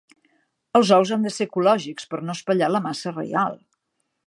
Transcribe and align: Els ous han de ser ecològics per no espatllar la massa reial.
Els 0.79 0.91
ous 0.97 1.11
han 1.17 1.27
de 1.27 1.33
ser 1.35 1.47
ecològics 1.51 2.09
per 2.15 2.21
no 2.25 2.35
espatllar 2.39 2.73
la 2.77 2.83
massa 2.89 3.15
reial. 3.21 3.57